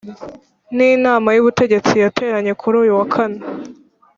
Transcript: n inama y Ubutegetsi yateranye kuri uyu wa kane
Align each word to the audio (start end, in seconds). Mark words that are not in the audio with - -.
n 0.75 0.77
inama 0.95 1.29
y 1.35 1.39
Ubutegetsi 1.41 1.93
yateranye 2.03 2.51
kuri 2.61 2.75
uyu 2.81 2.93
wa 2.99 3.05
kane 3.13 3.39